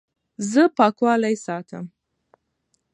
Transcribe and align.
زه 0.51 0.61
پاکوالی 0.77 1.35
ساتم. 1.45 1.85